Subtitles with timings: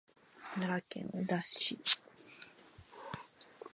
[0.57, 1.77] 奈良県宇陀市